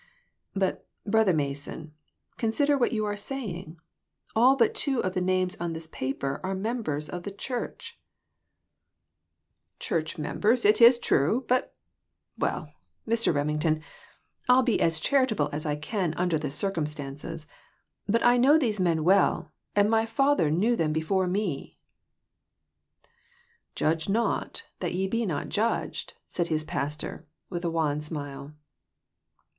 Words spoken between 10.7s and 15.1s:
is true, but well, Mr. Remington, I'll be as